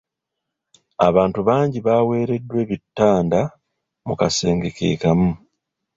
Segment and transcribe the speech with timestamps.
[1.07, 3.41] Abantu bangi baaweereddwa ebitanda
[4.07, 5.31] mu kasenge ke kamu.